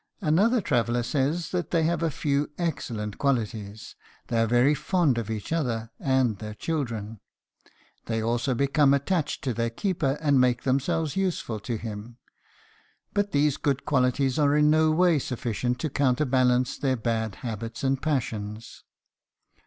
Another 0.21 0.61
traveler 0.61 1.03
says 1.03 1.51
that 1.51 1.69
they 1.69 1.83
have 1.83 2.01
a 2.01 2.09
few 2.09 2.49
excellent 2.57 3.19
qualities; 3.19 3.95
they 4.29 4.41
are 4.41 4.47
very 4.47 4.73
fond 4.73 5.19
of 5.19 5.29
each 5.29 5.53
other 5.53 5.91
and 5.99 6.39
their 6.39 6.55
children; 6.55 7.19
they 8.07 8.19
also 8.19 8.55
become 8.55 8.95
attached 8.95 9.43
to 9.43 9.53
their 9.53 9.69
keeper 9.69 10.17
and 10.19 10.41
make 10.41 10.63
themselves 10.63 11.15
useful 11.15 11.59
to 11.59 11.77
him. 11.77 12.17
"But 13.13 13.31
these 13.31 13.57
good 13.57 13.85
qualities 13.85 14.39
are 14.39 14.55
in 14.57 14.71
no 14.71 14.89
way 14.89 15.19
sufficient 15.19 15.77
to 15.81 15.89
counterbalance 15.91 16.79
their 16.79 16.97
bad 16.97 17.35
habits 17.45 17.83
and 17.83 18.01
passions. 18.01 18.83